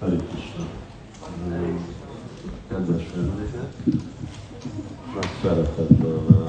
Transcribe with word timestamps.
Krishna. 0.00 0.66
Kedves 2.68 3.02
vendégek, 3.14 3.72
nagy 5.14 5.28
szeretettel 5.42 6.44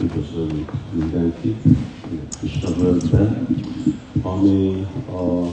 üdvözlünk 0.00 0.72
mindenkit 0.92 1.62
Krishna 2.38 2.70
völgyben, 2.74 3.46
ami 4.22 4.86
a 5.10 5.46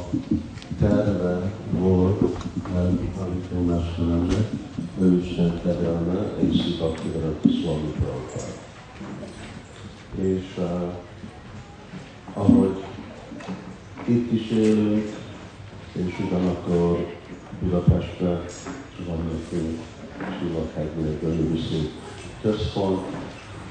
terve 0.80 1.52
volt 1.72 2.22
Anitó 3.20 3.64
Mesteremnek, 3.66 4.52
ő 5.02 5.18
Isten 5.18 5.60
terelme, 5.64 6.34
és 6.40 6.62
Swami 7.42 7.92
Prabhupád. 8.00 8.58
És 10.16 10.58
uh, 10.58 10.94
ahogy 12.34 12.84
itt 14.08 14.32
is 14.32 14.50
élünk, 14.50 15.25
és 15.96 16.20
ugyanakkor 16.26 17.06
Budapestben 17.60 18.44
van 19.08 19.20
nekünk 19.32 19.80
Sivakhegynél 20.40 21.18
Gönülviszi 21.22 21.90
központ, 22.42 23.02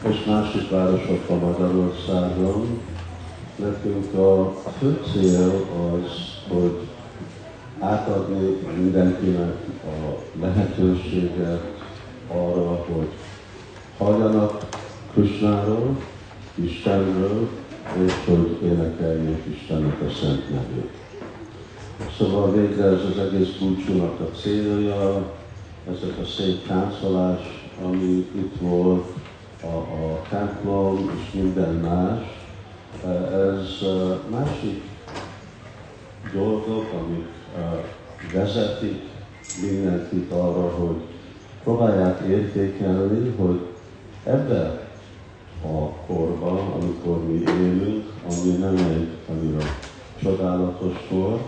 és 0.09 0.25
másik 0.25 0.71
városokban 0.71 1.39
Magyarországon. 1.39 2.81
Nekünk 3.57 4.15
a 4.15 4.55
fő 4.79 5.01
cél 5.13 5.67
az, 5.93 6.11
hogy 6.49 6.81
átadni 7.79 8.57
mindenkinek 8.77 9.57
a 9.85 10.23
lehetőséget 10.41 11.83
arra, 12.29 12.85
hogy 12.93 13.09
halljanak 13.99 14.67
Krishnáról, 15.13 15.97
Istenről, 16.55 17.49
és 18.05 18.13
hogy 18.25 18.59
énekeljék 18.63 19.45
Istennek 19.55 20.01
a 20.01 20.11
szent 20.21 20.51
nevét. 20.51 21.04
Szóval 22.19 22.53
végre 22.53 22.85
ez 22.85 23.01
az 23.11 23.19
egész 23.19 23.49
búcsúnak 23.61 24.21
a 24.21 24.37
célja, 24.37 25.33
ezek 25.89 26.19
a 26.23 26.25
szép 26.25 26.67
táncolás, 26.67 27.41
ami 27.85 28.27
itt 28.35 28.55
volt, 28.61 29.05
a, 29.63 29.77
a 29.77 30.23
templom 30.29 31.11
és 31.19 31.41
minden 31.41 31.75
más, 31.75 32.21
ez 33.33 33.89
másik 34.31 34.83
dolgok, 36.33 36.87
amik 36.93 37.29
vezetik 38.33 39.03
mindenkit 39.63 40.33
arra, 40.33 40.71
hogy 40.71 40.97
próbálják 41.63 42.21
értékelni, 42.29 43.35
hogy 43.37 43.61
ebben 44.25 44.81
a 45.63 45.89
korban, 46.07 46.59
amikor 46.59 47.25
mi 47.25 47.43
élünk, 47.63 48.05
ami 48.31 48.51
nem 48.51 48.77
egy 48.77 49.09
annyira 49.31 49.65
csodálatos 50.23 50.95
kor, 51.09 51.41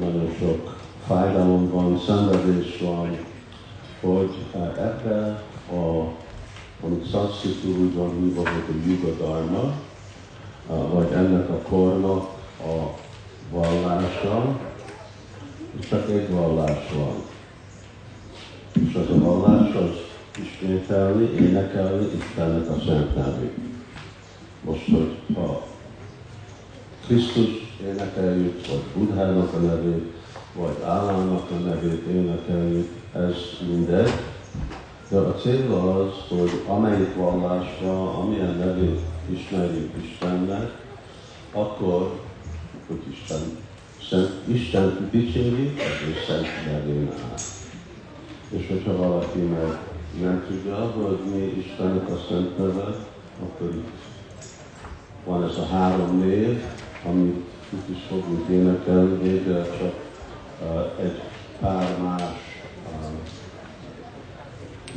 nagyon 0.00 0.34
sok 0.38 0.76
fájdalom 1.06 1.70
van, 1.70 1.98
szenvedés 1.98 2.78
van, 2.80 3.16
hogy 4.00 4.30
ebbe 4.76 5.42
a, 5.72 6.08
amit 6.82 7.14
úgy 7.64 7.94
van 7.94 8.20
hívva, 8.20 8.40
hogy 8.40 8.64
a 8.68 8.88
Yuga 8.88 9.10
Dharma, 9.10 9.72
vagy 10.92 11.12
ennek 11.12 11.48
a 11.48 11.58
kornak 11.68 12.28
a 12.58 12.98
vallása, 13.50 14.58
csak 15.88 16.10
egy 16.10 16.30
vallás 16.30 16.92
van. 16.94 17.22
És 18.72 18.94
az 18.94 19.16
a 19.16 19.18
vallás 19.18 19.74
az 19.74 19.90
ismételni, 20.42 21.24
énekelni 21.24 22.06
Istennek 22.18 22.68
a 22.68 22.76
szent. 22.86 23.18
Most, 24.64 24.88
hogy 24.90 25.16
ha 25.34 25.62
Krisztus 27.06 27.59
énekeljük, 27.86 28.66
vagy 28.66 28.82
Budhának 28.94 29.52
a 29.54 29.58
nevét, 29.58 30.12
vagy 30.54 30.76
Állának 30.84 31.50
a 31.50 31.54
nevét 31.54 32.06
énekeljük, 32.06 32.88
ez 33.14 33.34
mindegy. 33.68 34.10
De 35.08 35.18
a 35.18 35.34
cél 35.34 35.72
az, 35.72 36.38
hogy 36.38 36.62
amelyik 36.66 37.14
vallásra, 37.14 38.18
amilyen 38.18 38.56
nevét 38.56 39.00
ismerjük 39.30 39.90
Istennek, 40.02 40.70
akkor, 41.52 42.20
hogy 42.86 43.00
Isten, 43.12 43.40
Szent, 44.08 44.30
Isten 44.46 45.08
dicsérjük, 45.10 45.78
az 45.78 46.08
ő 46.08 46.14
szent 46.26 46.46
nevén 46.66 47.08
áll. 47.08 47.38
És 48.48 48.68
hogyha 48.68 48.96
valaki 48.96 49.38
meg 49.38 49.78
nem 50.20 50.44
tudja, 50.48 50.74
hogy 50.74 51.18
mi 51.32 51.62
Istennek 51.64 52.08
a 52.08 52.20
szent 52.28 52.58
neve, 52.58 52.96
akkor 53.42 53.74
itt 53.74 53.88
van 55.24 55.44
ez 55.44 55.56
a 55.56 55.66
három 55.66 56.18
név, 56.18 56.62
amit 57.06 57.49
itt 57.72 57.96
is 57.96 58.02
fogunk 58.08 58.48
énekelni, 58.48 59.22
végre 59.22 59.64
csak 59.78 59.94
egy 61.00 61.20
pár 61.60 61.98
más 62.02 62.62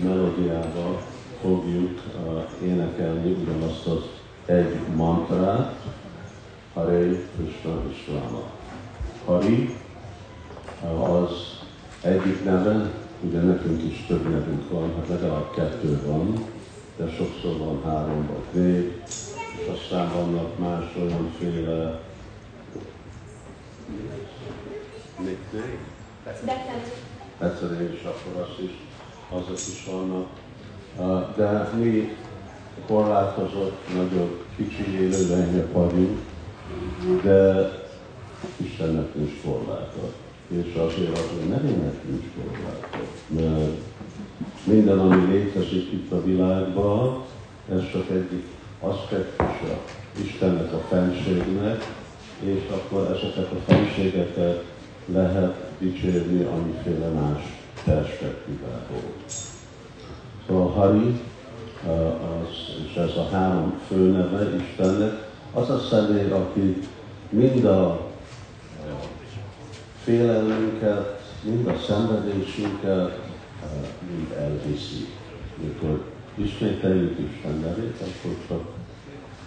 melódiával 0.03 1.01
fogjuk 1.41 2.01
énekelni 2.63 3.31
ugyanazt 3.31 3.85
az 3.85 4.03
egy 4.45 4.77
mantrát, 4.95 5.75
Hare 6.73 7.07
Krishna 7.35 7.81
Isvama. 7.91 8.43
Hari 9.25 9.75
az 10.99 11.31
egyik 12.01 12.43
neve, 12.43 12.91
ugye 13.21 13.39
nekünk 13.39 13.83
is 13.83 14.05
több 14.07 14.29
nevünk 14.29 14.69
van, 14.69 14.93
hát 14.95 15.07
legalább 15.07 15.53
kettő 15.55 16.01
van, 16.05 16.45
de 16.97 17.09
sokszor 17.09 17.57
van 17.57 17.81
három 17.85 18.27
vagy 18.27 18.63
négy, 18.63 19.01
és 19.59 19.67
aztán 19.67 20.11
vannak 20.13 20.59
más 20.59 20.95
olyanféle 21.01 22.01
nickname. 25.19 25.91
Egyszerűen 27.39 27.93
is 27.93 28.03
akkor 28.03 28.41
azt 28.41 28.59
is, 28.59 28.71
azok 29.29 29.57
is 29.57 29.85
vannak. 29.91 30.27
De 31.35 31.69
mi 31.77 32.17
korlátozott, 32.87 33.79
nagyobb, 33.95 34.45
kicsi 34.55 34.91
élőlények 34.91 35.71
vagyunk, 35.71 36.19
de 37.23 37.69
Istennek 38.57 39.15
nincs 39.15 39.41
korlátot. 39.45 40.13
És 40.47 40.73
azért 40.75 41.17
az 41.17 41.29
ő 41.41 41.47
nevének 41.47 42.03
nincs 42.03 42.25
korlátot. 42.35 43.09
Mert 43.27 43.77
minden, 44.63 44.99
ami 44.99 45.31
létezik 45.31 45.91
itt 45.91 46.11
a 46.11 46.23
világban, 46.23 47.23
ez 47.71 47.91
csak 47.91 48.09
egyik 48.09 48.45
aspektusa 48.79 49.81
Istennek 50.23 50.73
a 50.73 50.79
fenségnek, 50.89 51.83
és 52.39 52.61
akkor 52.69 53.01
ezeket 53.01 53.51
a 53.51 53.71
fenségeket 53.71 54.63
lehet 55.05 55.55
dicsérni 55.79 56.43
amiféle 56.43 57.07
más 57.07 57.41
perspektívából. 57.83 59.11
Szóval 60.47 60.69
Hari, 60.69 61.21
az, 61.87 62.85
és 62.87 62.95
ez 62.95 63.17
a 63.17 63.29
három 63.31 63.79
főneve 63.87 64.55
Istennek, 64.55 65.31
az 65.53 65.69
a 65.69 65.79
személy, 65.79 66.31
aki 66.31 66.77
mind 67.29 67.65
a 67.65 68.11
félelmünket, 70.03 71.21
mind 71.43 71.67
a 71.67 71.77
szenvedésünket, 71.87 73.19
mind 74.07 74.31
elviszi. 74.37 75.07
Mikor 75.55 76.03
ismételjük 76.35 77.19
Isten 77.19 77.59
nevét, 77.59 78.01
akkor 78.01 78.35
csak 78.47 78.61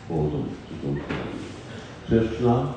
boldog 0.08 0.46
tudunk 0.68 1.04
lenni. 1.08 1.55
Krishna 2.06 2.76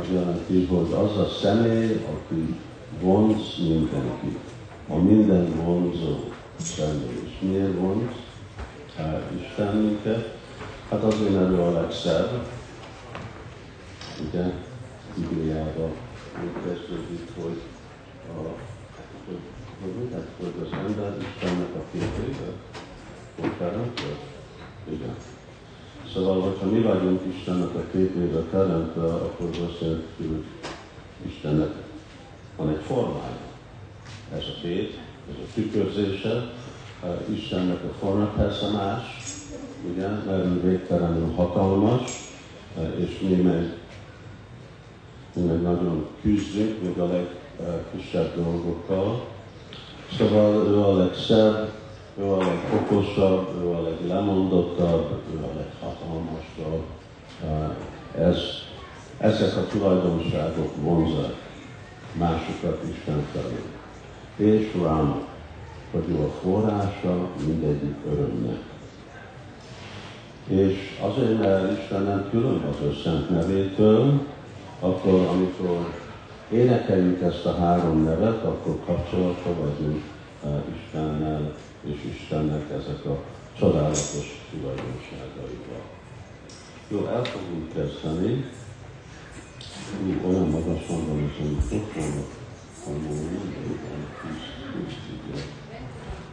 az 0.00 0.06
jelenti, 0.12 0.66
hogy 0.66 0.92
az 0.92 1.16
a 1.16 1.28
személy, 1.42 1.92
aki 1.92 2.56
vonz 3.00 3.58
mindenki, 3.58 4.38
a 4.88 4.96
minden 4.96 5.64
vonzó 5.64 6.18
személy. 6.58 7.20
És 7.24 7.48
miért 7.48 7.78
vonz 7.78 8.12
hát, 8.96 9.30
Isten 9.40 9.76
minket? 9.76 10.38
Hát 10.90 11.02
azért, 11.02 11.32
mert 11.32 11.50
ő 11.50 11.60
a 11.60 11.72
legszebb, 11.72 12.46
ugye, 14.28 14.52
Bibliában 15.14 15.90
úgy 16.42 16.62
kezdődik, 16.64 17.28
hogy, 17.42 17.60
a, 18.28 18.40
hogy, 19.26 19.38
hogy, 19.82 20.08
hogy, 20.12 20.24
hogy 20.38 20.66
az 20.66 20.78
ember 20.86 21.16
Istennek 21.18 21.74
a 21.74 21.84
képébe, 21.92 22.52
hogy 23.40 23.52
teremtő? 23.58 24.16
Igen. 24.90 25.16
Szóval, 26.14 26.40
hogyha 26.40 26.66
mi 26.66 26.80
vagyunk 26.80 27.20
Istennek 27.36 27.74
a 27.74 27.84
képébe 27.92 28.40
teremtve, 28.40 29.04
akkor 29.04 29.48
azt 29.48 29.80
jelenti, 29.80 30.06
hogy 30.16 30.44
Istennek 31.26 31.70
van 32.56 32.68
egy 32.68 32.82
formája. 32.86 33.38
Ez 34.34 34.42
a 34.42 34.60
kép, 34.62 34.94
ez 35.30 35.34
a 35.38 35.52
tükörzése, 35.54 36.52
Istennek 37.34 37.84
a 37.84 37.94
forma 37.98 38.24
persze 38.24 38.70
más, 38.70 39.02
ugye, 39.92 40.08
mert 40.08 40.62
végtelenül 40.62 41.32
hatalmas, 41.34 42.32
és 42.96 43.20
mi 43.20 43.34
meg, 43.34 43.76
mi 45.34 45.42
meg 45.42 45.62
nagyon 45.62 46.06
küzdünk, 46.22 46.82
még 46.82 46.98
a 46.98 47.06
legkisebb 47.06 48.34
dolgokkal. 48.36 49.26
Szóval 50.18 50.66
ő 50.66 50.80
a 50.80 50.96
legszebb, 50.96 51.72
ő 52.18 52.24
a 52.24 52.38
legokosabb, 52.38 53.62
ő 53.62 53.68
a 53.68 53.82
leglemondottabb, 53.82 55.20
ő 55.34 55.38
a 55.38 55.50
leghatalmasabb. 55.56 55.89
Ezek 59.20 59.56
a 59.56 59.66
tulajdonságok 59.66 60.76
vonzák 60.82 61.34
másokat 62.12 62.82
Isten 62.94 63.26
felé. 63.32 63.62
És 64.50 64.72
Ráma, 64.82 65.22
hogy 65.90 66.04
ő 66.08 66.14
a 66.14 66.30
forrása 66.42 67.28
mindegyik 67.46 67.94
örömnek. 68.12 68.58
És 70.46 70.98
azért, 71.00 71.38
mert 71.38 71.80
Isten 71.80 72.02
nem 72.02 72.28
különböző 72.30 73.00
szent 73.02 73.30
nevétől, 73.30 74.20
akkor 74.80 75.26
amikor 75.26 75.92
énekeljük 76.50 77.22
ezt 77.22 77.44
a 77.44 77.54
három 77.54 78.04
nevet, 78.04 78.44
akkor 78.44 78.78
kapcsolatban 78.86 79.54
vagyunk 79.58 80.02
uh, 80.42 80.50
Istennel, 80.76 81.54
és 81.84 81.98
Istennek 82.14 82.70
ezek 82.70 83.04
a 83.04 83.20
csodálatos 83.58 84.44
tulajdonságaival. 84.50 85.82
Jó, 86.88 87.06
el 87.06 87.24
fogunk 87.24 87.72
kezdeni. 87.74 88.44
Olyan 90.28 90.48
magasan 90.48 91.06
van 91.06 91.18
ez 91.18 91.46
a 91.46 91.48
mikrofon, 91.50 92.24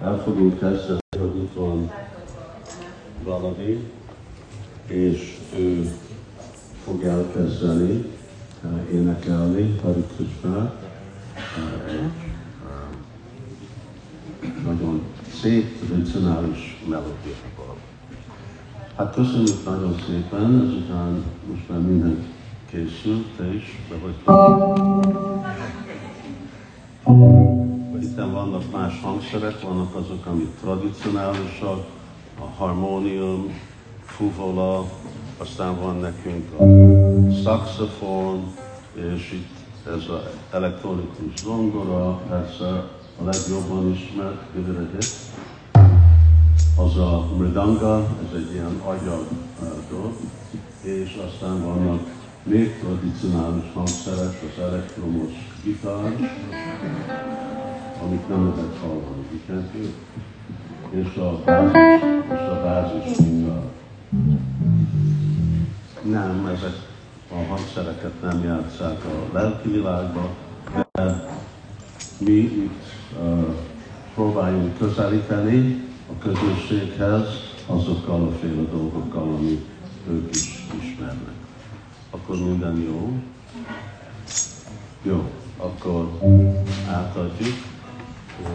el 0.02 0.22
fogunk 0.24 0.60
kezdeni, 0.60 1.00
hogy 1.20 1.36
itt 1.36 1.54
van 1.54 1.92
valami, 3.24 3.92
és 4.88 5.38
ő 5.56 5.92
fog 6.84 7.04
elkezdeni 7.04 8.06
uh, 8.64 8.94
énekelni 8.94 9.80
Hari. 9.84 10.04
Uh, 10.44 10.72
nagyon 14.64 15.02
szép, 15.42 15.86
tradicionális 15.86 16.84
melódiával. 16.90 17.76
Hát 18.96 19.14
köszönjük 19.14 19.66
nagyon 19.66 19.96
szépen, 20.08 20.68
ezután 20.68 21.24
most 21.50 21.70
már 21.70 21.80
minden 21.80 22.26
készült, 22.70 23.40
is 23.54 23.80
be 23.90 23.96
vagy. 23.98 24.16
Itt 28.02 28.16
vannak 28.16 28.72
más 28.72 29.02
hangszerek, 29.02 29.62
vannak 29.62 29.96
azok, 29.96 30.26
amik 30.26 30.56
tradicionálisak, 30.62 31.86
a 32.40 32.46
harmónium, 32.58 33.60
fuvola, 34.06 34.86
aztán 35.38 35.80
van 35.80 35.96
nekünk 35.96 36.60
a 36.60 36.64
saxofon, 37.44 38.54
és 38.94 39.32
itt 39.32 39.58
ez 39.88 40.10
az 40.10 40.30
elektronikus 40.52 41.42
zongora, 41.44 42.22
persze 42.30 42.66
a 43.20 43.24
legjobban 43.24 43.92
ismert, 43.92 44.42
kivéredés. 44.54 45.12
Az 46.76 46.98
a 46.98 47.28
mridanga, 47.38 47.98
ez 47.98 48.36
egy 48.36 48.54
ilyen 48.54 48.82
agyag 48.86 49.28
dolog, 49.90 50.14
és 50.82 51.20
aztán 51.28 51.64
vannak 51.64 52.02
még 52.48 52.80
tradicionális 52.80 53.64
hangszerek, 53.74 54.36
az 54.44 54.64
elektromos 54.64 55.32
gitár, 55.64 56.04
amit 58.04 58.30
nem 58.30 58.54
lehet 58.56 58.78
hallani, 58.82 59.26
és 60.90 61.16
a 61.16 61.42
bázis, 61.46 62.02
és 62.32 62.48
a 62.48 62.62
bázis. 62.64 63.18
Nem, 66.04 66.46
ezek 66.46 66.76
a 67.32 67.36
hangszereket 67.50 68.22
nem 68.22 68.44
játszák 68.44 69.06
a 69.06 69.34
lelki 69.34 69.70
világba, 69.70 70.30
de 70.92 71.26
mi 72.18 72.32
itt 72.32 72.84
uh, 73.20 73.46
próbáljunk 74.14 74.78
közelíteni 74.78 75.84
a 76.10 76.18
közösséghez 76.24 77.26
azokkal 77.66 78.24
a 78.24 78.32
féle 78.32 78.70
dolgokkal, 78.72 79.34
amit 79.36 79.66
ők 80.10 80.30
is 80.36 80.66
ismernek. 80.82 81.47
Akkor 82.10 82.38
minden 82.38 82.78
jó? 82.82 83.22
Jó, 85.02 85.32
akkor 85.58 86.20
átadjuk, 86.90 87.56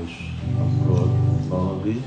és 0.05 0.31
akkor 0.59 1.11
valami 1.49 2.03